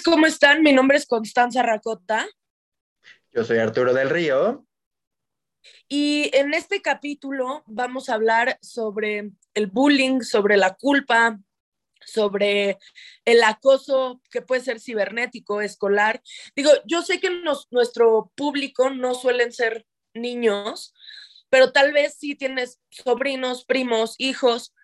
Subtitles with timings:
[0.00, 0.62] ¿cómo están?
[0.62, 2.26] Mi nombre es Constanza Racota.
[3.32, 4.64] Yo soy Arturo del Río.
[5.88, 11.38] Y en este capítulo vamos a hablar sobre el bullying, sobre la culpa,
[12.06, 12.78] sobre
[13.26, 16.22] el acoso que puede ser cibernético, escolar.
[16.56, 17.30] Digo, yo sé que
[17.70, 20.94] nuestro público no suelen ser niños,
[21.50, 24.74] pero tal vez si tienes sobrinos, primos, hijos.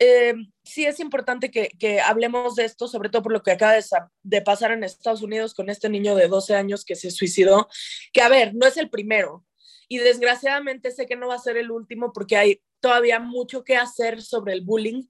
[0.00, 3.84] Eh, sí es importante que, hablemos de esto, sobre todo por lo que acaba de,
[4.22, 7.68] de, pasar en Estados Unidos con este niño de 12 años que se suicidó,
[8.12, 9.44] que a ver, no es el primero.
[9.88, 13.76] Y desgraciadamente sé que no va a ser el último porque hay todavía mucho que
[13.76, 15.04] hacer sobre el bullying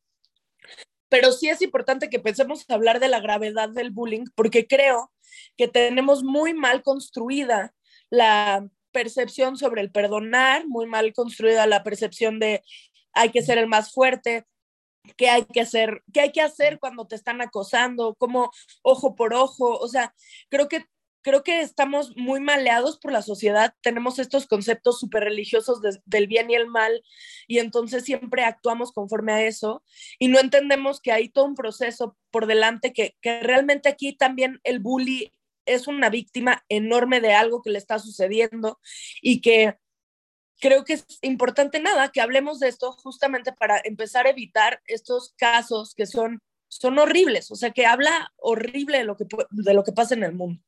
[1.08, 5.12] pero sí es importante que pensemos hablar de la gravedad del bullying, porque creo
[5.56, 7.74] que tenemos muy mal construida
[8.10, 12.62] la percepción sobre el perdonar, muy mal construida la percepción de
[13.12, 14.46] hay que ser el más fuerte,
[15.16, 18.50] qué hay que hacer, qué hay que hacer cuando te están acosando, como
[18.82, 20.14] ojo por ojo, o sea,
[20.48, 20.86] creo que
[21.22, 26.50] creo que estamos muy maleados por la sociedad, tenemos estos conceptos súper religiosos del bien
[26.50, 27.02] y el mal
[27.46, 29.82] y entonces siempre actuamos conforme a eso
[30.18, 34.60] y no entendemos que hay todo un proceso por delante que, que realmente aquí también
[34.64, 35.33] el bully
[35.66, 38.80] es una víctima enorme de algo que le está sucediendo
[39.20, 39.77] y que
[40.61, 45.34] creo que es importante nada que hablemos de esto justamente para empezar a evitar estos
[45.37, 49.84] casos que son, son horribles, o sea, que habla horrible de lo que, de lo
[49.84, 50.62] que pasa en el mundo.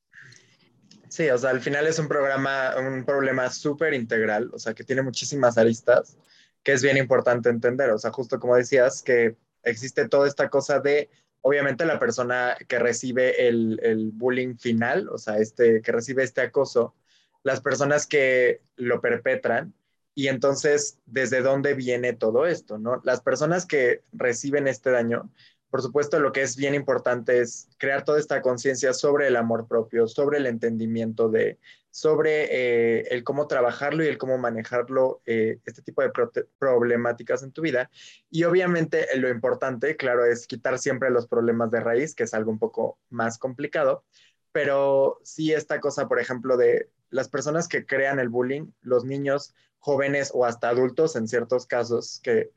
[1.08, 4.84] Sí, o sea, al final es un programa, un problema súper integral, o sea, que
[4.84, 6.16] tiene muchísimas aristas,
[6.62, 10.78] que es bien importante entender, o sea, justo como decías, que existe toda esta cosa
[10.78, 16.22] de, obviamente, la persona que recibe el, el bullying final, o sea, este, que recibe
[16.22, 16.94] este acoso,
[17.42, 19.74] las personas que lo perpetran,
[20.20, 22.78] y entonces, ¿desde dónde viene todo esto?
[22.78, 23.00] ¿no?
[23.04, 25.30] Las personas que reciben este daño
[25.70, 29.68] por supuesto, lo que es bien importante es crear toda esta conciencia sobre el amor
[29.68, 35.60] propio, sobre el entendimiento de, sobre eh, el cómo trabajarlo y el cómo manejarlo, eh,
[35.64, 36.10] este tipo de
[36.58, 37.88] problemáticas en tu vida.
[38.30, 42.50] Y obviamente lo importante, claro, es quitar siempre los problemas de raíz, que es algo
[42.50, 44.04] un poco más complicado,
[44.50, 49.54] pero sí esta cosa, por ejemplo, de las personas que crean el bullying, los niños
[49.80, 52.50] jóvenes o hasta adultos en ciertos casos que,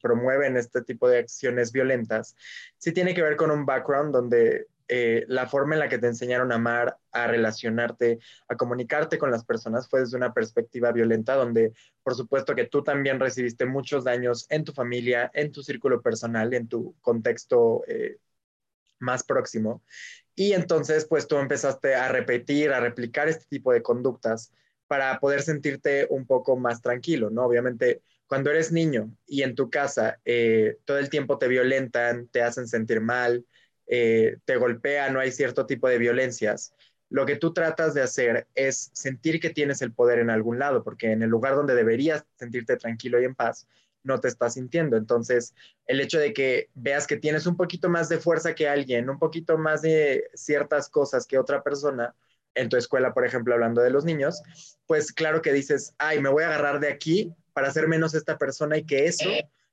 [0.00, 2.34] promueven este tipo de acciones violentas,
[2.78, 6.06] sí tiene que ver con un background donde eh, la forma en la que te
[6.06, 11.34] enseñaron a amar, a relacionarte, a comunicarte con las personas fue desde una perspectiva violenta,
[11.34, 16.00] donde por supuesto que tú también recibiste muchos daños en tu familia, en tu círculo
[16.00, 18.16] personal, en tu contexto eh,
[18.98, 19.82] más próximo.
[20.34, 24.52] Y entonces, pues tú empezaste a repetir, a replicar este tipo de conductas
[24.86, 27.44] para poder sentirte un poco más tranquilo, ¿no?
[27.44, 32.42] Obviamente, cuando eres niño y en tu casa eh, todo el tiempo te violentan, te
[32.42, 33.46] hacen sentir mal,
[33.86, 36.74] eh, te golpean, no hay cierto tipo de violencias,
[37.10, 40.82] lo que tú tratas de hacer es sentir que tienes el poder en algún lado,
[40.82, 43.68] porque en el lugar donde deberías sentirte tranquilo y en paz,
[44.04, 44.96] no te estás sintiendo.
[44.96, 45.54] Entonces,
[45.86, 49.18] el hecho de que veas que tienes un poquito más de fuerza que alguien, un
[49.18, 52.14] poquito más de ciertas cosas que otra persona,
[52.54, 54.42] en tu escuela, por ejemplo, hablando de los niños,
[54.86, 58.38] pues claro que dices, ay, me voy a agarrar de aquí para hacer menos esta
[58.38, 59.28] persona y que eso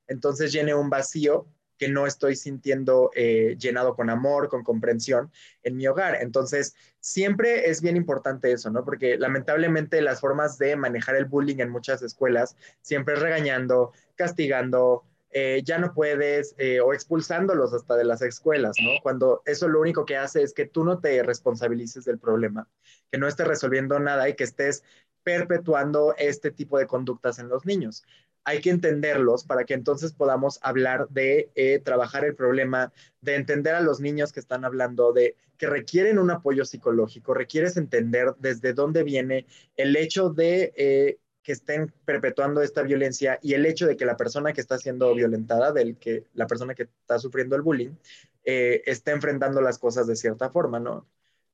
[0.07, 5.31] entonces llene un vacío que no estoy sintiendo eh, llenado con amor, con comprensión
[5.63, 6.19] en mi hogar.
[6.21, 8.85] Entonces, siempre es bien importante eso, ¿no?
[8.85, 15.03] Porque lamentablemente las formas de manejar el bullying en muchas escuelas siempre es regañando, castigando,
[15.31, 18.91] eh, ya no puedes, eh, o expulsándolos hasta de las escuelas, ¿no?
[19.01, 22.67] Cuando eso lo único que hace es que tú no te responsabilices del problema,
[23.11, 24.83] que no estés resolviendo nada y que estés
[25.23, 28.03] perpetuando este tipo de conductas en los niños.
[28.43, 33.73] Hay que entenderlos para que entonces podamos hablar de eh, trabajar el problema, de entender
[33.73, 38.73] a los niños que están hablando, de que requieren un apoyo psicológico, requieres entender desde
[38.73, 44.05] dónde viene el hecho de que estén perpetuando esta violencia y el hecho de que
[44.05, 47.95] la persona que está siendo violentada, del que la persona que está sufriendo el bullying,
[48.43, 51.07] eh, esté enfrentando las cosas de cierta forma, ¿no?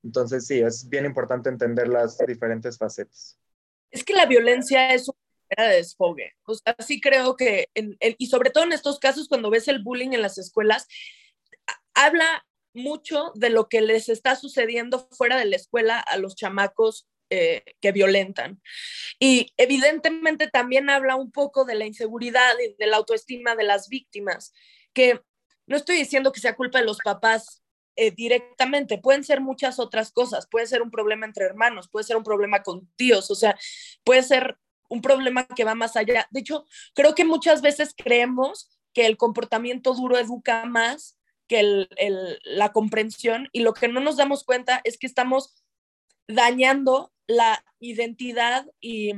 [0.04, 3.38] Entonces sí, es bien importante entender las diferentes facetas.
[3.92, 5.18] Es que la violencia es una
[5.50, 6.34] manera de desfogue.
[6.46, 6.56] O
[7.02, 7.70] creo que,
[8.18, 10.88] y sobre todo en estos casos, cuando ves el bullying en las escuelas,
[11.94, 17.08] habla mucho de lo que les está sucediendo fuera de la escuela a los chamacos
[17.30, 18.62] eh, que violentan.
[19.20, 23.90] Y evidentemente también habla un poco de la inseguridad y de la autoestima de las
[23.90, 24.54] víctimas,
[24.94, 25.22] que
[25.66, 27.62] no estoy diciendo que sea culpa de los papás
[27.98, 32.16] eh, directamente, pueden ser muchas otras cosas, puede ser un problema entre hermanos, puede ser
[32.16, 33.58] un problema con tíos, o sea,
[34.04, 34.58] puede ser
[34.88, 36.28] un problema que va más allá.
[36.32, 41.88] De hecho, creo que muchas veces creemos que el comportamiento duro educa más que
[42.44, 45.64] la comprensión y lo que no nos damos cuenta es que estamos
[46.28, 49.12] dañando la identidad y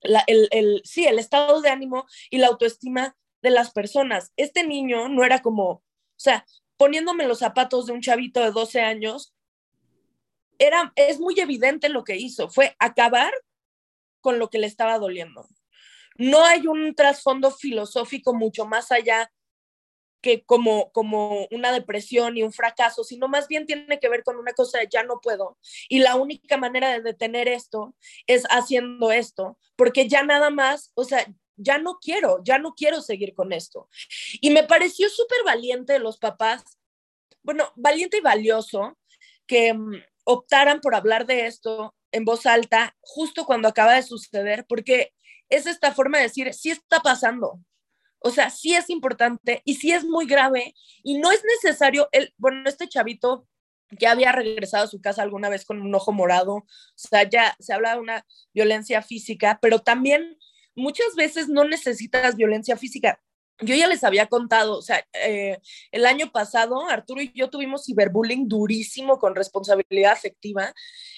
[0.00, 4.32] el, sí, el estado de ánimo y la autoestima de las personas.
[4.36, 5.82] Este niño no era como, o
[6.16, 6.46] sea,
[6.76, 9.34] poniéndome los zapatos de un chavito de 12 años,
[10.58, 13.32] era, es muy evidente lo que hizo, fue acabar
[14.20, 15.48] con lo que le estaba doliendo.
[16.16, 19.30] No hay un trasfondo filosófico mucho más allá
[20.20, 24.36] que como, como una depresión y un fracaso, sino más bien tiene que ver con
[24.36, 25.58] una cosa de ya no puedo.
[25.88, 27.94] Y la única manera de detener esto
[28.26, 31.26] es haciendo esto, porque ya nada más, o sea,
[31.56, 33.88] ya no quiero, ya no quiero seguir con esto.
[34.40, 36.78] Y me pareció súper valiente los papás,
[37.42, 38.98] bueno, valiente y valioso
[39.46, 44.66] que mm, optaran por hablar de esto en voz alta justo cuando acaba de suceder,
[44.68, 45.12] porque
[45.48, 47.60] es esta forma de decir, sí está pasando,
[48.20, 52.32] o sea, sí es importante y sí es muy grave y no es necesario, el,
[52.38, 53.46] bueno, este chavito
[53.90, 57.56] ya había regresado a su casa alguna vez con un ojo morado, o sea, ya
[57.60, 60.36] se habla de una violencia física, pero también
[60.74, 63.20] muchas veces no necesitas violencia física.
[63.60, 65.58] Yo ya les había contado, o sea, eh,
[65.90, 70.74] el año pasado Arturo y yo tuvimos ciberbullying durísimo con responsabilidad afectiva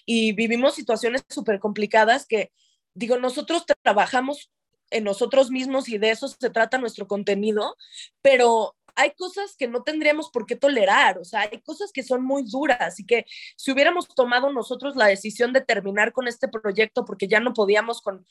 [0.06, 2.52] y vivimos situaciones súper complicadas que,
[2.94, 4.52] digo, nosotros trabajamos
[4.90, 7.76] en nosotros mismos y de eso se trata nuestro contenido,
[8.22, 12.24] pero hay cosas que no tendríamos por qué tolerar, o sea, hay cosas que son
[12.24, 13.26] muy duras y que
[13.56, 18.02] si hubiéramos tomado nosotros la decisión de terminar con este proyecto porque ya no podíamos
[18.02, 18.26] con,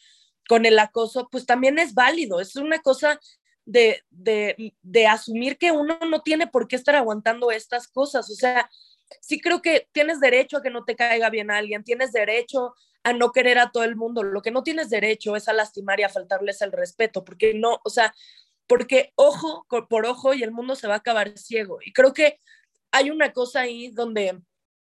[0.48, 3.18] con el acoso, pues también es válido, es una cosa
[3.66, 8.36] de, de, de asumir que uno no tiene por qué estar aguantando estas cosas, o
[8.36, 8.70] sea,
[9.22, 12.74] sí creo que tienes derecho a que no te caiga bien alguien, tienes derecho
[13.08, 14.22] a no querer a todo el mundo.
[14.22, 17.80] Lo que no tienes derecho es a lastimar y a faltarles el respeto, porque no,
[17.86, 18.14] o sea,
[18.68, 21.80] porque ojo por ojo y el mundo se va a acabar ciego.
[21.86, 22.42] Y creo que
[22.92, 24.42] hay una cosa ahí donde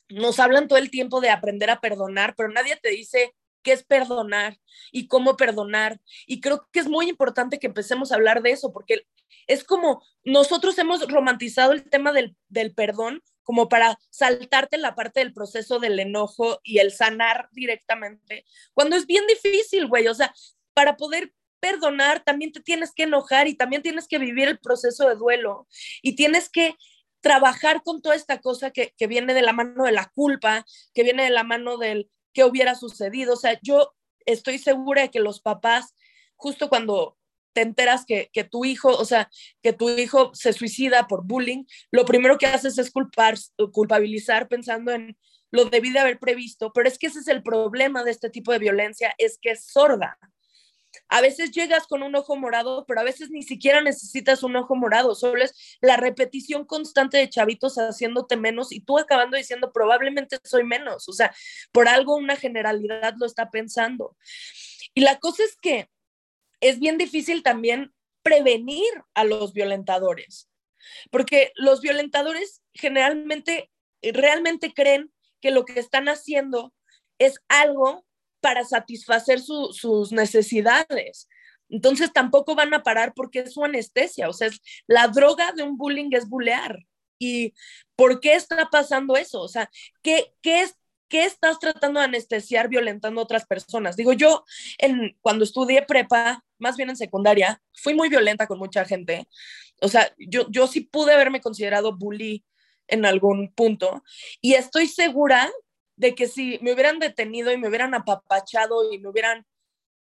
[0.10, 3.34] nos hablan todo el tiempo de aprender a perdonar, pero nadie te dice
[3.64, 4.60] qué es perdonar
[4.92, 6.00] y cómo perdonar.
[6.28, 9.08] Y creo que es muy importante que empecemos a hablar de eso, porque
[9.48, 15.20] es como nosotros hemos romantizado el tema del, del perdón como para saltarte la parte
[15.20, 20.34] del proceso del enojo y el sanar directamente, cuando es bien difícil, güey, o sea,
[20.74, 25.08] para poder perdonar también te tienes que enojar y también tienes que vivir el proceso
[25.08, 25.68] de duelo
[26.02, 26.76] y tienes que
[27.22, 31.04] trabajar con toda esta cosa que, que viene de la mano de la culpa, que
[31.04, 33.34] viene de la mano del que hubiera sucedido.
[33.34, 33.94] O sea, yo
[34.26, 35.96] estoy segura de que los papás,
[36.36, 37.18] justo cuando
[37.54, 39.30] te enteras que, tu hijo, o sea,
[39.62, 43.36] que tu hijo se suicida por bullying, lo primero que haces es culpar,
[43.72, 45.18] culpabilizar pensando en
[45.52, 48.52] lo debí de haber previsto, pero es que ese es el problema de este tipo
[48.54, 50.18] de violencia, es que es sorda.
[51.08, 54.76] A veces llegas con un ojo morado, pero a veces ni siquiera necesitas un ojo
[54.76, 60.38] morado, solo es la repetición constante de chavitos haciéndote menos y tú acabando diciendo probablemente
[60.44, 61.34] soy menos, o sea,
[61.72, 64.18] por algo una generalidad lo está pensando.
[64.94, 65.90] Y la cosa es que
[66.62, 67.94] es bien difícil también
[68.24, 70.50] prevenir a los violentadores,
[71.10, 73.70] porque los violentadores generalmente
[74.02, 75.12] realmente creen
[75.42, 76.74] que lo que están haciendo
[77.20, 78.06] es algo
[78.40, 81.28] para satisfacer sus necesidades.
[81.70, 84.50] Entonces tampoco van a parar porque es su anestesia, o sea,
[84.88, 86.80] la droga de un bullying es bulear.
[87.18, 87.54] ¿Y
[87.96, 89.42] por qué está pasando eso?
[89.42, 89.70] O sea,
[90.02, 90.76] ¿qué, qué, es,
[91.12, 93.98] ¿qué estás tratando de anestesiar violentando a otras personas?
[93.98, 94.46] Digo, yo
[94.78, 99.28] en, cuando estudié prepa, más bien en secundaria, fui muy violenta con mucha gente.
[99.82, 102.46] O sea, yo, yo sí pude haberme considerado bully
[102.88, 104.04] en algún punto
[104.40, 105.52] y estoy segura
[105.98, 109.46] de que si me hubieran detenido y me hubieran apapachado y me hubieran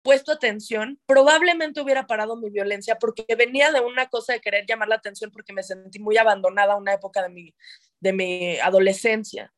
[0.02, 4.88] puesto atención, probablemente hubiera parado mi violencia porque venía de una cosa de querer llamar
[4.88, 7.54] la atención porque me sentí muy abandonada una época de mi,
[7.98, 9.52] de mi adolescencia.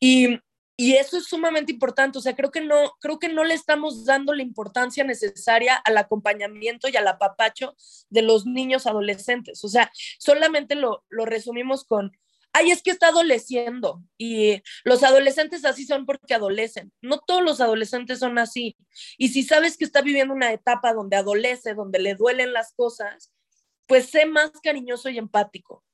[0.00, 0.38] Y
[0.82, 4.04] y eso es sumamente importante, o sea, creo que no, creo que no le estamos
[4.04, 7.76] dando la importancia necesaria al acompañamiento y al apapacho
[8.10, 9.62] de los niños adolescentes.
[9.62, 12.10] O sea, solamente lo, lo resumimos con,
[12.52, 16.92] ay, es que está adoleciendo y los adolescentes así son porque adolecen.
[17.00, 18.76] No todos los adolescentes son así.
[19.18, 23.32] Y si sabes que está viviendo una etapa donde adolece, donde le duelen las cosas,
[23.86, 25.84] pues sé más cariñoso y empático.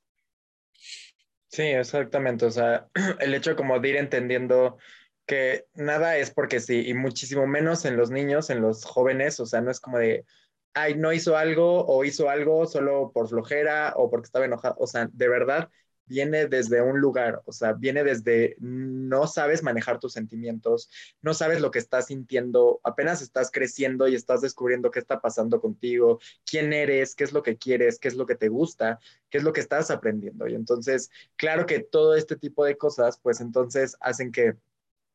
[1.49, 2.45] Sí, exactamente.
[2.45, 2.89] O sea,
[3.19, 4.77] el hecho como de ir entendiendo
[5.25, 9.45] que nada es porque sí, y muchísimo menos en los niños, en los jóvenes, o
[9.45, 10.25] sea, no es como de,
[10.73, 14.75] ay, no hizo algo o hizo algo solo por flojera o porque estaba enojado.
[14.79, 15.69] O sea, de verdad,
[16.09, 20.89] viene desde un lugar, o sea, viene desde no sabes manejar tus sentimientos,
[21.21, 25.61] no sabes lo que estás sintiendo, apenas estás creciendo y estás descubriendo qué está pasando
[25.61, 28.99] contigo, quién eres, qué es lo que quieres, qué es lo que te gusta,
[29.29, 30.47] qué es lo que estás aprendiendo.
[30.47, 34.55] Y entonces, claro que todo este tipo de cosas, pues entonces hacen que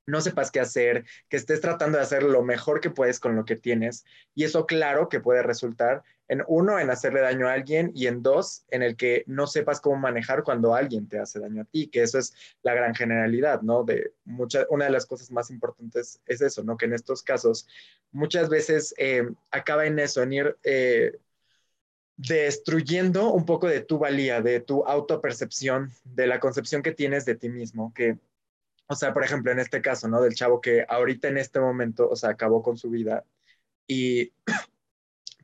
[0.06, 3.44] no sepas qué hacer, que estés tratando de hacer lo mejor que puedes con lo
[3.44, 4.04] que tienes.
[4.34, 8.22] Y eso claro que puede resultar en uno, en hacerle daño a alguien y en
[8.22, 11.88] dos, en el que no sepas cómo manejar cuando alguien te hace daño a ti,
[11.88, 13.84] que eso es la gran generalidad, ¿no?
[13.84, 16.76] De mucha, una de las cosas más importantes es eso, ¿no?
[16.76, 17.66] Que en estos casos
[18.12, 20.56] muchas veces eh, acaba en eso, en ir...
[20.62, 21.18] Eh,
[22.16, 27.34] destruyendo un poco de tu valía, de tu autopercepción, de la concepción que tienes de
[27.34, 28.18] ti mismo, que
[28.86, 30.20] o sea, por ejemplo, en este caso, ¿no?
[30.20, 33.24] Del chavo que ahorita en este momento, o sea, acabó con su vida
[33.86, 34.32] y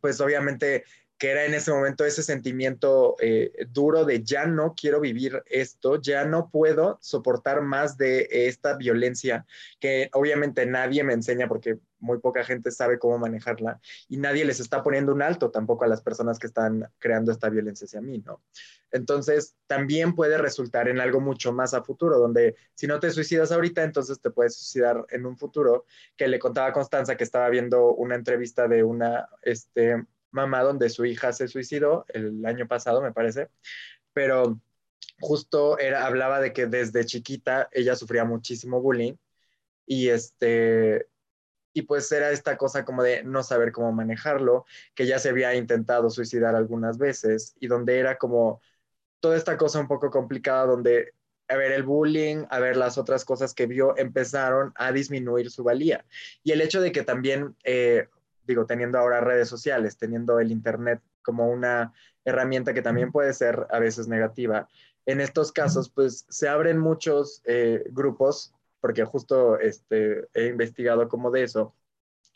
[0.01, 0.85] pues obviamente
[1.21, 6.01] que era en ese momento ese sentimiento eh, duro de ya no quiero vivir esto,
[6.01, 9.45] ya no puedo soportar más de esta violencia
[9.79, 14.61] que obviamente nadie me enseña porque muy poca gente sabe cómo manejarla y nadie les
[14.61, 18.23] está poniendo un alto tampoco a las personas que están creando esta violencia hacia mí,
[18.25, 18.43] ¿no?
[18.91, 23.53] Entonces, también puede resultar en algo mucho más a futuro, donde si no te suicidas
[23.53, 25.85] ahorita, entonces te puedes suicidar en un futuro,
[26.17, 31.05] que le contaba Constanza que estaba viendo una entrevista de una, este, mamá donde su
[31.05, 33.49] hija se suicidó el año pasado, me parece,
[34.13, 34.61] pero
[35.21, 39.15] justo era, hablaba de que desde chiquita ella sufría muchísimo bullying
[39.87, 41.09] y este
[41.73, 45.55] y pues era esta cosa como de no saber cómo manejarlo, que ya se había
[45.55, 48.61] intentado suicidar algunas veces y donde era como
[49.21, 51.15] toda esta cosa un poco complicada donde
[51.51, 55.65] a ver, el bullying, a ver, las otras cosas que vio empezaron a disminuir su
[55.65, 56.07] valía.
[56.45, 58.09] Y el hecho de que también, eh,
[58.51, 61.93] digo, teniendo ahora redes sociales, teniendo el Internet como una
[62.25, 64.69] herramienta que también puede ser a veces negativa,
[65.07, 71.31] en estos casos, pues se abren muchos eh, grupos, porque justo este, he investigado como
[71.31, 71.75] de eso,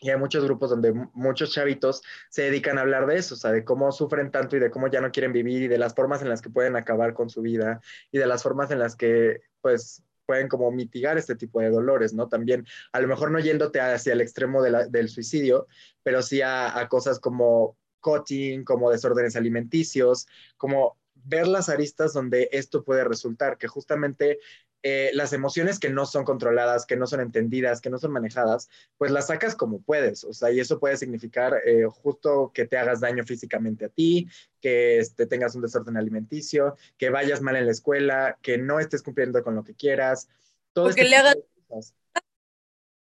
[0.01, 3.53] y hay muchos grupos donde muchos chavitos se dedican a hablar de eso, o sea,
[3.53, 6.21] de cómo sufren tanto y de cómo ya no quieren vivir y de las formas
[6.21, 7.81] en las que pueden acabar con su vida
[8.11, 12.13] y de las formas en las que, pues, pueden como mitigar este tipo de dolores,
[12.15, 12.29] ¿no?
[12.29, 15.67] También, a lo mejor no yéndote hacia el extremo del suicidio,
[16.03, 20.27] pero sí a, cosas como cutting, como desórdenes alimenticios,
[20.57, 24.39] como ver las aristas donde esto puede resultar, que justamente
[24.87, 28.69] eh, las emociones que no son controladas, que no son entendidas, que no son manejadas,
[28.99, 30.25] pues las sacas como puedes.
[30.25, 34.29] O sea, y eso puede significar eh, justo que te hagas daño físicamente a ti,
[34.61, 39.03] que este, tengas un desorden alimenticio, que vayas mal en la escuela, que no estés
[39.03, 40.29] cumpliendo con lo que quieras.
[40.75, 41.37] Todo que le hagas...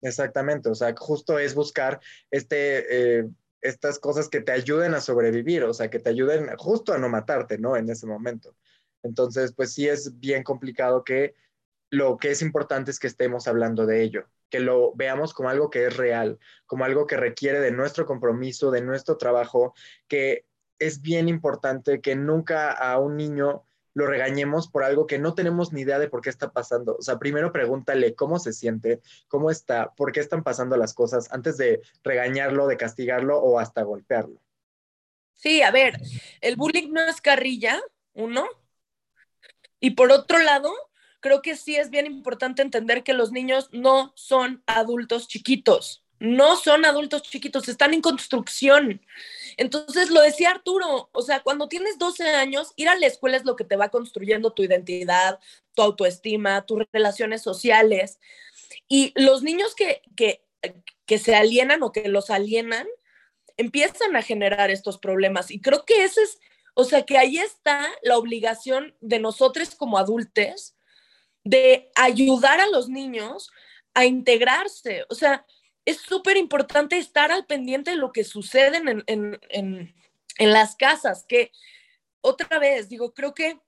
[0.02, 3.18] Exactamente, o sea, justo es buscar este...
[3.18, 3.28] Eh,
[3.60, 7.08] estas cosas que te ayuden a sobrevivir, o sea, que te ayuden justo a no
[7.08, 7.76] matarte, ¿no?
[7.76, 8.54] En ese momento.
[9.02, 11.34] Entonces, pues sí es bien complicado que
[11.90, 15.70] lo que es importante es que estemos hablando de ello, que lo veamos como algo
[15.70, 19.74] que es real, como algo que requiere de nuestro compromiso, de nuestro trabajo,
[20.08, 20.46] que
[20.78, 23.64] es bien importante que nunca a un niño
[23.94, 26.96] lo regañemos por algo que no tenemos ni idea de por qué está pasando.
[26.98, 31.32] O sea, primero pregúntale cómo se siente, cómo está, por qué están pasando las cosas
[31.32, 34.38] antes de regañarlo, de castigarlo o hasta golpearlo.
[35.32, 35.98] Sí, a ver,
[36.42, 37.80] el bullying no es carrilla,
[38.12, 38.46] uno.
[39.80, 40.70] Y por otro lado,
[41.26, 46.54] creo que sí es bien importante entender que los niños no son adultos chiquitos, no
[46.54, 49.04] son adultos chiquitos, están en construcción.
[49.56, 53.44] Entonces, lo decía Arturo, o sea, cuando tienes 12 años, ir a la escuela es
[53.44, 55.40] lo que te va construyendo tu identidad,
[55.74, 58.20] tu autoestima, tus relaciones sociales.
[58.86, 60.44] Y los niños que, que,
[61.06, 62.86] que se alienan o que los alienan,
[63.56, 65.50] empiezan a generar estos problemas.
[65.50, 66.38] Y creo que ese es,
[66.74, 70.75] o sea, que ahí está la obligación de nosotros como adultos
[71.46, 73.52] de ayudar a los niños
[73.94, 75.04] a integrarse.
[75.08, 75.46] O sea,
[75.84, 79.94] es súper importante estar al pendiente de lo que sucede en,
[80.38, 81.52] las casas, que
[82.20, 83.60] otra vez, digo, creo que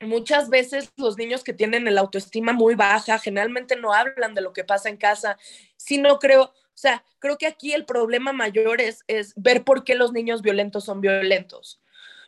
[0.00, 4.54] muchas veces los niños que tienen el autoestima muy baja generalmente no hablan de lo
[4.54, 5.36] que pasa en casa,
[5.76, 9.94] sino creo, o sea, creo que aquí el problema mayor es, es ver por qué
[9.94, 11.80] los niños violentos son violentos.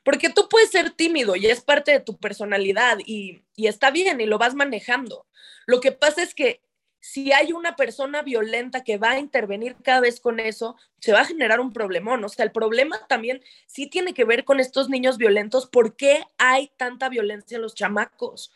[0.08, 4.24] Porque tú puedes ser tímido y es parte de tu personalidad y, está bien y
[4.24, 5.26] lo vas manejando.
[5.66, 6.62] Lo que pasa es que
[6.98, 11.20] si hay una persona violenta que va a intervenir cada vez con eso, se va
[11.20, 12.24] a generar un problemón.
[12.24, 15.66] O sea, el problema también sí tiene que ver con estos niños violentos.
[15.66, 18.50] ¿Por qué hay tanta violencia en los chamacos?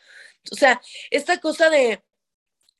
[0.50, 0.80] O sea,
[1.11, 2.02] esta cosa de,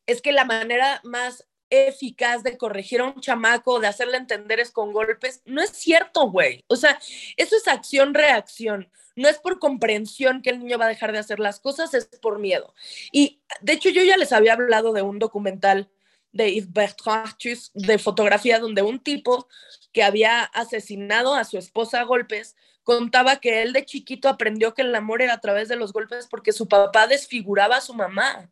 [0.07, 4.71] es que la manera más eficaz de corregir a un chamaco, de hacerle entender es
[4.71, 5.43] con golpes.
[5.45, 6.65] No es cierto, güey.
[6.69, 6.99] O sea,
[7.37, 8.91] eso es acción-reacción.
[9.17, 12.07] No es por comprensión que el niño va a dejar de hacer las cosas, es
[12.21, 12.75] por miedo.
[13.11, 15.91] Y de hecho yo ya les había hablado de un documental
[16.33, 17.35] de Yves Bertrand
[17.75, 19.49] de fotografía donde un tipo
[19.93, 24.83] que había asesinado a su esposa a golpes contaba que él de chiquito aprendió que
[24.83, 28.51] el amor era a través de los golpes porque su papá desfiguraba a su mamá.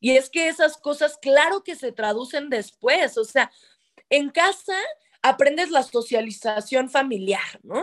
[0.00, 3.50] Y es que esas cosas, claro que se traducen después, o sea,
[4.10, 4.76] en casa
[5.22, 7.82] aprendes la socialización familiar, ¿no?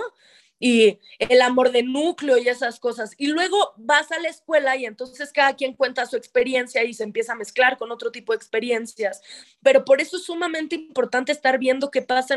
[0.59, 3.13] y el amor de núcleo y esas cosas.
[3.17, 7.03] Y luego vas a la escuela y entonces cada quien cuenta su experiencia y se
[7.03, 9.21] empieza a mezclar con otro tipo de experiencias.
[9.61, 12.35] Pero por eso es sumamente importante estar viendo qué pasa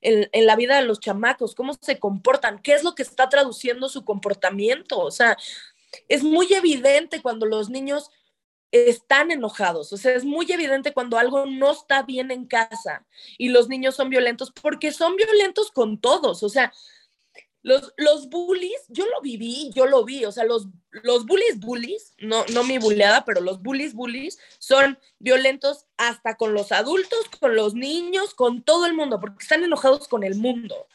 [0.00, 3.28] en, en, la vida de los chamacos, cómo se comportan, qué es lo que está
[3.28, 5.00] traduciendo su comportamiento.
[5.00, 5.36] O sea,
[6.08, 8.10] es muy evidente cuando los niños
[8.70, 9.92] están enojados.
[9.92, 13.06] O sea, es muy evidente cuando algo no está bien en casa
[13.38, 16.42] y los niños son violentos porque son violentos con todos.
[16.42, 16.72] O sea,
[17.66, 22.14] los, los bullies, yo lo viví, yo lo vi, o sea, los, los bullies bullies,
[22.18, 27.56] no, no mi bulleada, pero los bullies bullies son violentos hasta con los adultos, con
[27.56, 30.86] los niños, con todo el mundo, porque están enojados con el mundo.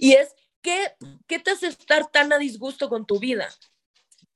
[0.00, 0.96] Y es, ¿qué,
[1.28, 3.48] qué te hace estar tan a disgusto con tu vida?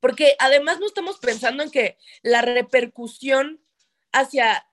[0.00, 3.61] Porque además no estamos pensando en que la repercusión
[4.12, 4.66] hacia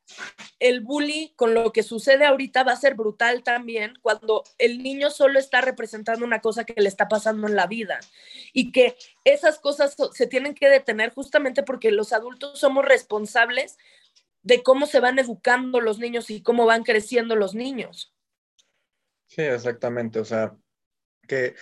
[0.59, 5.09] el bully con lo que sucede ahorita va a ser brutal también cuando el niño
[5.09, 7.99] solo está representando una cosa que le está pasando en la vida
[8.53, 13.77] y que esas cosas se tienen que detener justamente porque los adultos somos responsables
[14.41, 18.15] de cómo se van educando los niños y cómo van creciendo los niños.
[19.27, 20.19] Sí, exactamente.
[20.19, 20.55] O sea,
[21.27, 21.55] que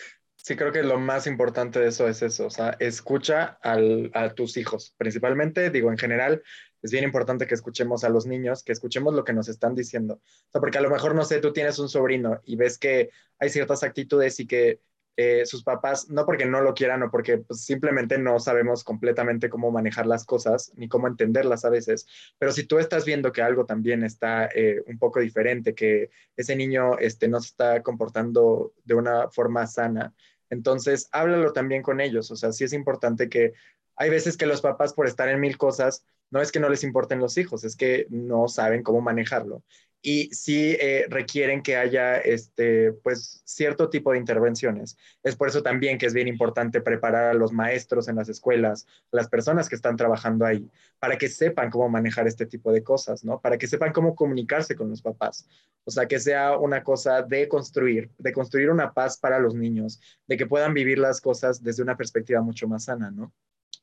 [0.46, 2.46] sí creo que lo más importante de eso es eso.
[2.46, 6.44] O sea, escucha a tus hijos, principalmente, digo, en general,
[6.84, 10.22] es bien importante que escuchemos a los niños, que escuchemos lo que nos están diciendo.
[10.22, 13.10] O sea, porque a lo mejor, no sé, tú tienes un sobrino y ves que
[13.40, 14.82] hay ciertas actitudes y que
[15.18, 19.50] eh, sus papás, no porque no lo quieran o porque pues, simplemente no sabemos completamente
[19.50, 22.06] cómo manejar las cosas ni cómo entenderlas a veces,
[22.38, 26.58] pero si tú estás viendo que algo también está eh, un poco diferente, que ese
[26.58, 30.14] niño este, no se está comportando de una forma sana,
[30.50, 32.32] entonces háblalo también con ellos.
[32.32, 33.54] O sea, sí es importante que
[33.96, 36.84] hay veces que los papás por estar en mil cosas no es que no les
[36.84, 39.64] importen los hijos, es que no saben cómo manejarlo.
[40.08, 44.98] Y sí eh, requieren que haya este, pues, cierto tipo de intervenciones.
[45.24, 48.86] Es por eso también que es bien importante preparar a los maestros en las escuelas,
[49.10, 53.24] las personas que están trabajando ahí, para que sepan cómo manejar este tipo de cosas,
[53.24, 53.42] ¿no?
[53.42, 55.48] Para que sepan cómo comunicarse con los papás.
[55.86, 60.00] O sea, que sea una cosa de construir, de construir una paz para los niños,
[60.28, 63.34] de que puedan vivir las cosas desde una perspectiva mucho más sana, ¿no?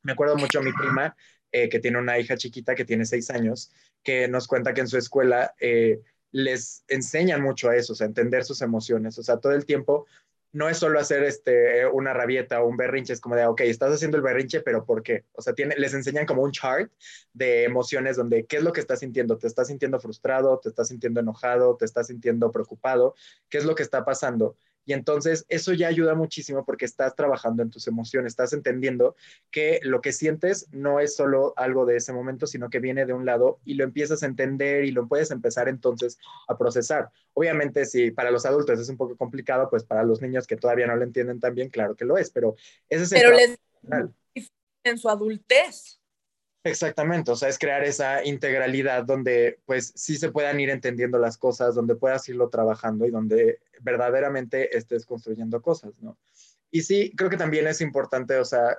[0.05, 1.17] Me acuerdo mucho a mi prima,
[1.51, 3.71] eh, que tiene una hija chiquita que tiene seis años,
[4.03, 8.07] que nos cuenta que en su escuela eh, les enseñan mucho a eso, o sea,
[8.07, 10.07] entender sus emociones, o sea, todo el tiempo
[10.53, 13.95] no es solo hacer este, una rabieta o un berrinche, es como de, ok, estás
[13.95, 15.25] haciendo el berrinche, pero ¿por qué?
[15.33, 16.93] O sea, tiene, les enseñan como un chart
[17.33, 19.39] de emociones donde, ¿qué es lo que estás sintiendo?
[19.39, 20.59] ¿Te estás sintiendo frustrado?
[20.59, 21.77] ¿Te estás sintiendo enojado?
[21.77, 23.15] ¿Te estás sintiendo preocupado?
[23.49, 24.57] ¿Qué es lo que está pasando?
[24.85, 29.17] Y entonces eso ya ayuda muchísimo porque estás trabajando en tus emociones, estás entendiendo
[29.51, 33.13] que lo que sientes no es solo algo de ese momento, sino que viene de
[33.13, 36.19] un lado y lo empiezas a entender y lo puedes empezar entonces
[36.49, 37.11] a procesar.
[37.35, 40.87] Obviamente si para los adultos es un poco complicado, pues para los niños que todavía
[40.87, 42.57] no lo entienden tan bien, claro que lo es, pero
[42.89, 43.21] ese es el...
[43.21, 43.59] Pero les
[44.85, 46.02] en su adultez.
[46.65, 51.37] Exactamente, o sea, es crear esa integralidad donde pues sí se puedan ir entendiendo las
[51.37, 56.19] cosas, donde puedas irlo trabajando y donde verdaderamente estés construyendo cosas, ¿no?
[56.71, 58.79] Y sí, creo que también es importante, o sea,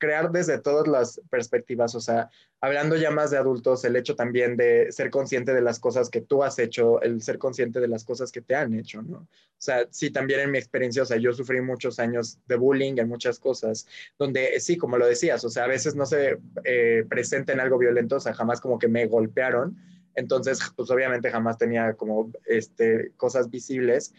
[0.00, 2.28] crear desde todas las perspectivas, o sea,
[2.60, 6.20] hablando ya más de adultos, el hecho también de ser consciente de las cosas que
[6.20, 9.18] tú has hecho, el ser consciente de las cosas que te han hecho, ¿no?
[9.18, 12.94] O sea, sí, también en mi experiencia, o sea, yo sufrí muchos años de bullying
[12.96, 13.86] en muchas cosas,
[14.18, 17.78] donde sí, como lo decías, o sea, a veces no se eh, presenta en algo
[17.78, 19.76] violento, o sea, jamás como que me golpearon,
[20.14, 24.12] entonces, pues obviamente jamás tenía como este, cosas visibles,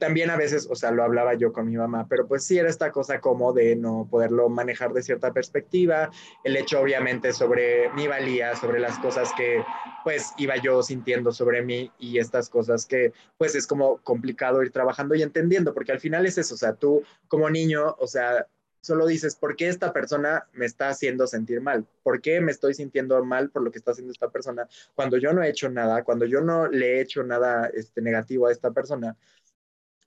[0.00, 2.68] también a veces, o sea, lo hablaba yo con mi mamá, pero pues sí era
[2.68, 6.10] esta cosa como de no poderlo manejar de cierta perspectiva,
[6.44, 9.62] el hecho obviamente sobre mi valía, sobre las cosas que
[10.04, 14.72] pues iba yo sintiendo sobre mí y estas cosas que pues es como complicado ir
[14.72, 18.46] trabajando y entendiendo, porque al final es eso, o sea, tú como niño, o sea,
[18.86, 21.86] solo dices, ¿por qué esta persona me está haciendo sentir mal?
[22.04, 25.32] ¿Por qué me estoy sintiendo mal por lo que está haciendo esta persona cuando yo
[25.32, 28.70] no he hecho nada, cuando yo no le he hecho nada este, negativo a esta
[28.70, 29.16] persona?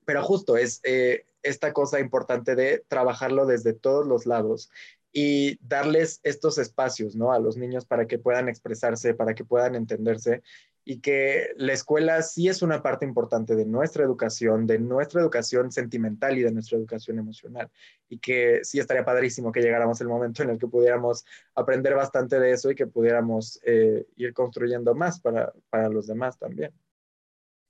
[0.09, 4.71] Pero justo es eh, esta cosa importante de trabajarlo desde todos los lados
[5.11, 7.31] y darles estos espacios, ¿no?
[7.31, 10.41] A los niños para que puedan expresarse, para que puedan entenderse
[10.83, 15.71] y que la escuela sí es una parte importante de nuestra educación, de nuestra educación
[15.71, 17.69] sentimental y de nuestra educación emocional.
[18.09, 22.39] Y que sí estaría padrísimo que llegáramos el momento en el que pudiéramos aprender bastante
[22.39, 26.73] de eso y que pudiéramos eh, ir construyendo más para, para los demás también.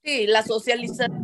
[0.01, 1.21] Sí, la socialización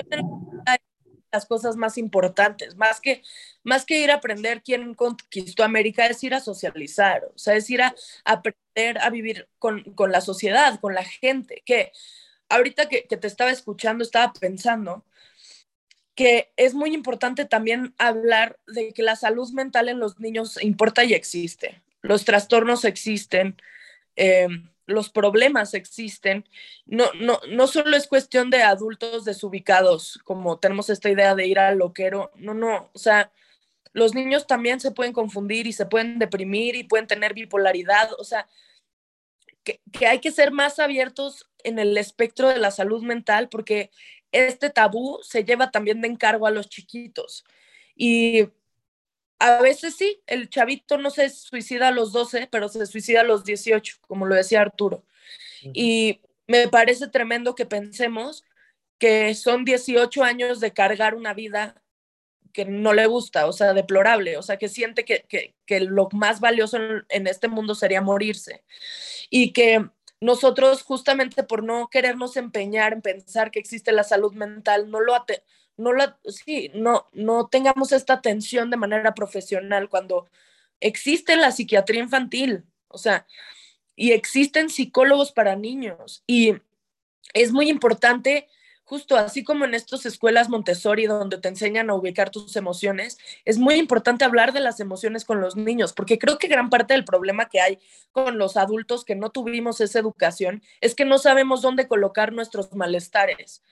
[1.36, 3.22] las cosas más importantes, más que,
[3.64, 7.70] más que ir a aprender quién conquistó América, es ir a socializar, o sea, es
[7.70, 7.94] ir a,
[8.24, 11.92] aprender a vivir con, con, la sociedad, con la gente, que
[12.50, 15.04] ahorita que, que te estaba escuchando, estaba pensando
[16.16, 21.04] que es muy importante también hablar de que la salud mental en los niños importa
[21.04, 21.82] y existe.
[22.02, 23.58] Los trastornos existen.
[24.16, 24.48] Eh,
[24.86, 26.48] los problemas existen.
[26.86, 31.60] No, no, no solo es cuestión de adultos desubicados, como tenemos esta idea de ir
[31.60, 32.32] al loquero.
[32.36, 33.32] No, no, o sea,
[33.94, 38.12] los niños también se pueden confundir y se pueden deprimir y pueden tener bipolaridad.
[38.20, 38.48] O sea,
[39.64, 43.92] que, que hay que ser más abiertos en el espectro de la salud mental porque
[44.32, 47.46] este tabú se lleva también de encargo a los chiquitos.
[47.96, 48.50] Y
[49.40, 53.26] a veces sí, el chavito no se suicida a los 12, pero se suicida a
[53.26, 55.04] los 18, como lo decía Arturo.
[55.74, 58.44] Y me parece tremendo que pensemos
[58.98, 61.82] que son 18 años de cargar una vida
[62.54, 66.78] que no le gusta, o sea, deplorable, o sea, que siente que, lo más valioso
[67.10, 68.64] en, este mundo sería morirse.
[69.30, 69.86] Y que
[70.22, 75.14] nosotros, justamente por no querernos empeñar en pensar que existe la salud mental, no lo,
[75.78, 80.28] no la, sí, no, no tengamos esta atención de manera profesional cuando
[80.80, 83.26] existe la psiquiatría infantil, o sea,
[83.96, 86.24] y existen psicólogos para niños.
[86.28, 86.56] Y
[87.34, 88.48] es muy importante
[88.86, 93.58] justo así como en estas escuelas Montessori donde te enseñan a ubicar tus emociones, es
[93.58, 97.04] muy importante hablar de las emociones con los niños, porque creo que gran parte del
[97.04, 97.80] problema que hay
[98.12, 102.74] con los adultos que no tuvimos esa educación es que no sabemos dónde colocar nuestros
[102.74, 103.64] malestares.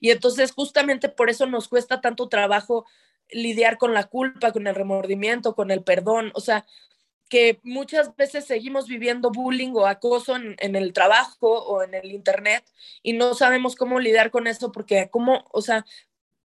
[0.00, 2.86] Y entonces justamente por eso nos cuesta tanto trabajo
[3.30, 6.66] lidiar con la culpa, con el remordimiento, con el perdón, o sea,
[7.32, 12.62] que muchas veces seguimos viviendo bullying o acoso en, el trabajo o en el internet
[13.02, 15.86] y no sabemos cómo lidiar con eso porque cómo, o sea,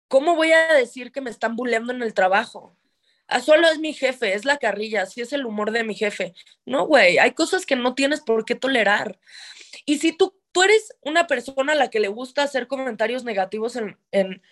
[0.07, 2.77] ¿cómo voy a decir que me están bulleando en el trabajo?
[3.25, 6.35] Ah, solo es mi jefe, es la carrilla, así es el humor de mi jefe.
[6.67, 9.17] No, güey, hay cosas que no tienes por qué tolerar.
[9.87, 13.75] Y si tú, tú eres una persona a la que le gusta hacer comentarios negativos
[13.75, 14.43] en, en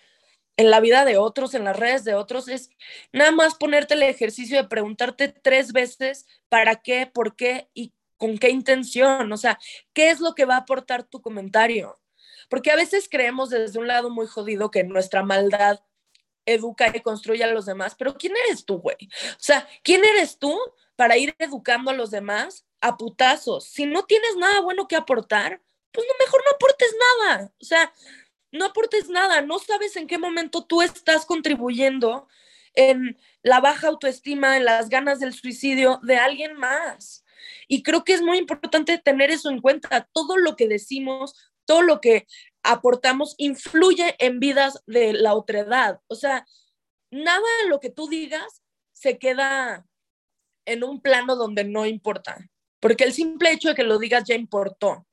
[0.58, 2.70] en la vida de otros, en las redes de otros, es
[3.12, 8.38] nada más ponerte el ejercicio de preguntarte tres veces para qué, por qué y con
[8.38, 9.60] qué intención, o sea,
[9.94, 12.00] qué es lo que va a aportar tu comentario.
[12.50, 15.82] Porque a veces creemos desde un lado muy jodido que nuestra maldad
[16.46, 18.98] educa y construye a los demás, pero ¿quién eres tú, güey?
[19.02, 20.58] O sea, ¿quién eres tú
[20.96, 23.66] para ir educando a los demás a putazos?
[23.66, 25.62] Si no tienes nada bueno que aportar,
[25.92, 27.52] pues no, mejor no aportes nada.
[27.62, 27.94] O sea,
[28.54, 32.28] no aportes nada, no sabes en qué momento tú estás contribuyendo
[32.76, 37.26] en la baja autoestima, en las ganas del suicidio de alguien más.
[37.68, 40.08] Y creo que es muy importante tener eso en cuenta.
[40.14, 42.28] Todo lo que decimos, todo lo que
[42.62, 46.00] aportamos influye en vidas de la otredad.
[46.08, 46.46] O sea,
[47.12, 48.62] nada de lo que tú digas
[48.94, 49.86] se queda
[50.66, 52.38] en un plano donde no importa,
[52.80, 55.06] porque el simple hecho de que lo digas ya importó.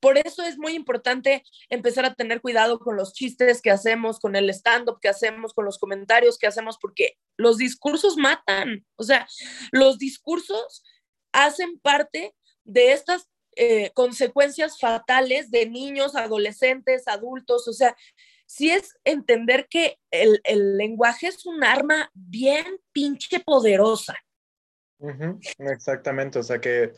[0.00, 4.36] Por eso es muy importante empezar a tener cuidado con los chistes que hacemos, con
[4.36, 8.84] el stand-up que hacemos, con los comentarios que hacemos, porque los discursos matan.
[8.96, 9.26] O sea,
[9.72, 10.82] los discursos
[11.32, 17.66] hacen parte de estas eh, consecuencias fatales de niños, adolescentes, adultos.
[17.66, 17.96] O sea,
[18.46, 20.40] sí es entender que el,
[20.76, 24.14] lenguaje es un arma bien pinche poderosa.
[25.58, 26.92] Exactamente, o sea que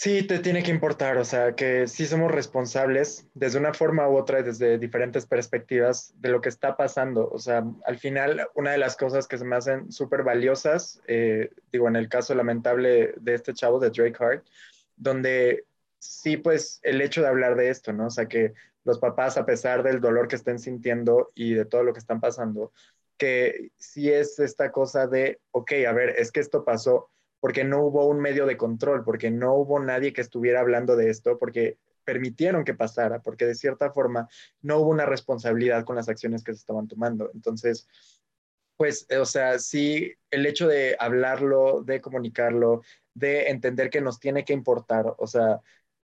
[0.00, 4.16] Sí, te tiene que importar, o sea, que sí somos responsables desde una forma u
[4.16, 7.28] otra, desde diferentes perspectivas de lo que está pasando.
[7.28, 11.50] O sea, al final, una de las cosas que se me hacen súper valiosas, eh,
[11.72, 14.46] digo, en el caso lamentable de este chavo, de Drake Hart,
[14.94, 15.64] donde
[15.98, 18.06] sí, pues el hecho de hablar de esto, ¿no?
[18.06, 21.82] O sea, que los papás, a pesar del dolor que estén sintiendo y de todo
[21.82, 22.70] lo que están pasando,
[23.16, 27.82] que sí es esta cosa de, ok, a ver, es que esto pasó porque no
[27.82, 31.78] hubo un medio de control, porque no hubo nadie que estuviera hablando de esto, porque
[32.04, 34.28] permitieron que pasara, porque de cierta forma
[34.62, 37.30] no hubo una responsabilidad con las acciones que se estaban tomando.
[37.34, 37.86] Entonces,
[38.78, 44.44] pues, o sea, sí, el hecho de hablarlo, de comunicarlo, de entender que nos tiene
[44.44, 45.60] que importar, o sea,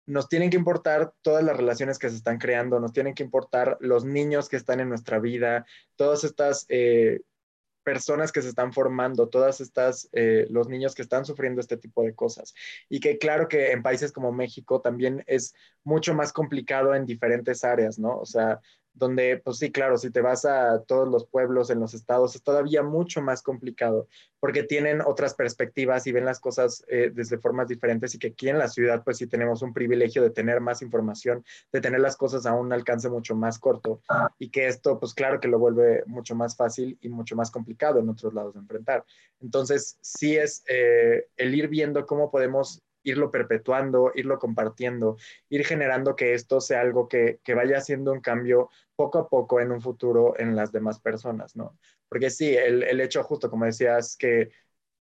[0.06, 3.76] nos tienen que importar todas las relaciones que se están creando, nos tienen que importar
[3.80, 5.66] los niños que están en nuestra vida,
[5.96, 6.66] todas estas...
[6.68, 7.20] Eh,
[7.82, 12.02] personas que se están formando, todas estas, eh, los niños que están sufriendo este tipo
[12.02, 12.54] de cosas.
[12.88, 17.64] Y que claro que en países como México también es mucho más complicado en diferentes
[17.64, 18.18] áreas, ¿no?
[18.18, 18.60] O sea,
[18.94, 22.42] donde, pues sí, claro, si te vas a todos los pueblos en los estados, es
[22.42, 24.06] todavía mucho más complicado,
[24.40, 28.48] porque tienen otras perspectivas y ven las cosas eh, desde formas diferentes y que aquí
[28.48, 32.16] en la ciudad, pues sí tenemos un privilegio de tener más información, de tener las
[32.16, 34.00] cosas a un alcance mucho más corto
[34.38, 38.00] y que esto, pues claro que lo vuelve mucho más fácil y mucho más complicado
[38.00, 39.04] en otros lados de enfrentar.
[39.40, 45.16] Entonces, sí es eh, el ir viendo cómo podemos irlo perpetuando, irlo compartiendo,
[45.48, 49.72] ir generando que esto sea algo que, vaya haciendo un cambio poco a poco en
[49.72, 51.78] un futuro en las demás personas, ¿no?
[52.08, 54.50] Porque sí, el, el hecho justo, como decías, que,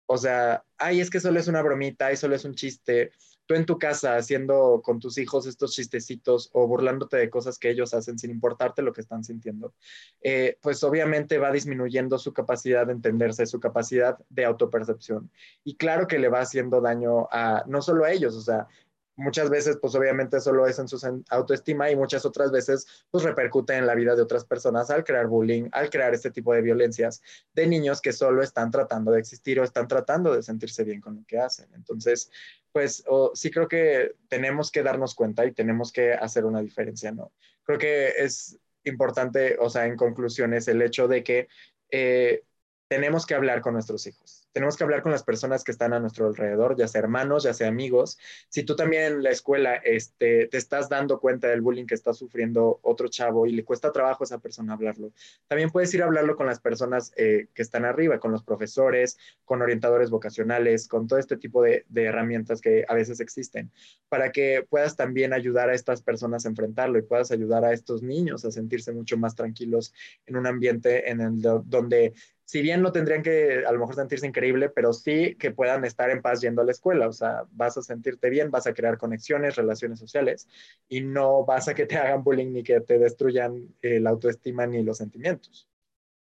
[0.06, 3.12] o sea, ay, es que solo es una bromita, y solo es un chiste,
[3.48, 7.70] tú en tu casa haciendo con tus hijos estos chistecitos o burlándote de cosas que
[7.70, 9.72] ellos hacen sin importarte lo que están sintiendo,
[10.20, 15.30] eh, pues obviamente va disminuyendo su capacidad de entenderse, su capacidad de autopercepción.
[15.64, 18.68] Y claro que le va haciendo daño a no solo a ellos, o sea,
[19.18, 23.74] muchas veces pues obviamente solo es en su autoestima y muchas otras veces pues repercute
[23.74, 27.20] en la vida de otras personas al crear bullying, al crear este tipo de violencias
[27.52, 31.16] de niños que solo están tratando de existir o están tratando de sentirse bien con
[31.16, 31.68] lo que hacen.
[31.74, 32.30] Entonces,
[32.72, 33.04] pues
[33.34, 37.32] sí creo que tenemos que darnos cuenta y tenemos que hacer una diferencia, ¿no?
[37.64, 41.48] Creo que es importante, o sea, en conclusiones, el hecho de que
[41.90, 42.44] eh,
[42.86, 46.00] tenemos que hablar con nuestros hijos tenemos que hablar con las personas que están a
[46.00, 48.18] nuestro alrededor, ya sea hermanos, ya sea amigos.
[48.48, 52.12] Si tú también en la escuela este, te estás dando cuenta del bullying que está
[52.12, 55.12] sufriendo otro chavo y le cuesta trabajo a esa persona hablarlo,
[55.46, 59.18] también puedes ir a hablarlo con las personas eh, que están arriba, con los profesores,
[59.44, 63.70] con orientadores vocacionales, con todo este tipo de, de herramientas que a veces existen,
[64.08, 68.02] para que puedas también ayudar a estas personas a enfrentarlo y puedas ayudar a estos
[68.02, 69.92] niños a sentirse mucho más tranquilos
[70.26, 72.14] en un ambiente en el donde
[72.48, 76.08] si bien no tendrían que a lo mejor sentirse increíble, pero sí que puedan estar
[76.08, 77.06] en paz yendo a la escuela.
[77.06, 80.48] O sea, vas a sentirte bien, vas a crear conexiones, relaciones sociales
[80.88, 84.66] y no vas a que te hagan bullying ni que te destruyan eh, la autoestima
[84.66, 85.68] ni los sentimientos.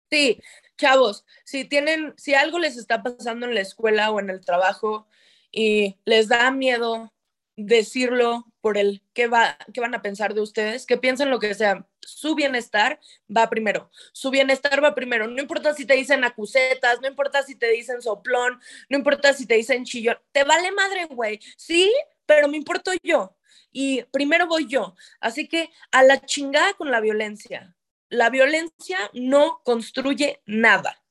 [0.10, 0.42] Sí,
[0.76, 5.08] chavos, si tienen, si algo les está pasando en la escuela o en el trabajo
[5.52, 7.14] y les da miedo
[7.56, 11.54] decirlo por el qué, va, qué van a pensar de ustedes, que piensen lo que
[11.54, 11.88] sea.
[12.08, 13.00] Su bienestar
[13.36, 13.90] va primero.
[14.14, 15.28] Su bienestar va primero.
[15.28, 19.46] No importa si te dicen acusetas, no importa si te dicen soplón, no importa si
[19.46, 20.18] te dicen chillón.
[20.32, 21.40] Te vale madre, güey.
[21.58, 21.92] Sí,
[22.26, 23.36] pero me importo yo.
[23.72, 24.96] Y primero voy yo.
[25.20, 27.76] Así que a la chingada con la violencia.
[28.10, 31.04] La violencia no construye nada.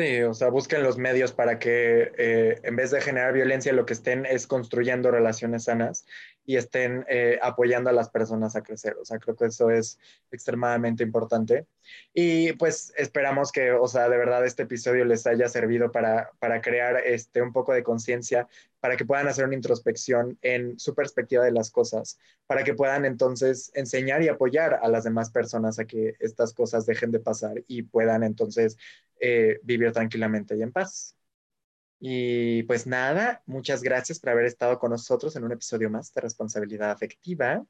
[0.00, 3.84] Sí, o sea, busquen los medios para que eh, en vez de generar violencia, lo
[3.84, 6.06] que estén es construyendo relaciones sanas
[6.50, 8.96] y estén eh, apoyando a las personas a crecer.
[9.00, 10.00] O sea, creo que eso es
[10.32, 11.68] extremadamente importante.
[12.12, 16.60] Y pues esperamos que, o sea, de verdad este episodio les haya servido para, para
[16.60, 18.48] crear este, un poco de conciencia,
[18.80, 23.04] para que puedan hacer una introspección en su perspectiva de las cosas, para que puedan
[23.04, 27.62] entonces enseñar y apoyar a las demás personas a que estas cosas dejen de pasar
[27.68, 28.76] y puedan entonces
[29.20, 31.14] eh, vivir tranquilamente y en paz.
[32.00, 36.22] Y pues nada, muchas gracias por haber estado con nosotros en un episodio más de
[36.22, 37.62] responsabilidad afectiva.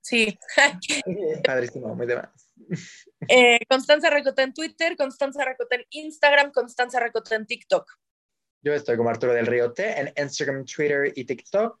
[0.00, 0.36] Sí.
[1.46, 2.52] Padrísimo, muy de más.
[3.28, 7.88] Eh, Constanza Recota en Twitter, Constanza Recota en Instagram, Constanza Recota en TikTok.
[8.62, 11.78] Yo estoy como Arturo del Río T en Instagram, Twitter y TikTok.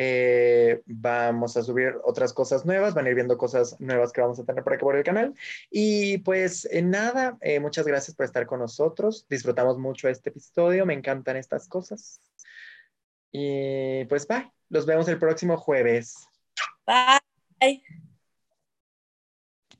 [0.00, 4.38] Eh, vamos a subir otras cosas nuevas, van a ir viendo cosas nuevas que vamos
[4.38, 5.34] a tener por aquí por el canal.
[5.72, 9.26] Y pues eh, nada, eh, muchas gracias por estar con nosotros.
[9.28, 12.20] Disfrutamos mucho este episodio, me encantan estas cosas.
[13.32, 16.14] Y pues bye, los vemos el próximo jueves.
[16.86, 17.82] Bye.